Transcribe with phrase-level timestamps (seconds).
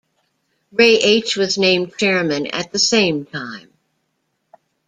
[0.71, 1.35] Ray H.
[1.37, 3.71] was named chairman at the same time.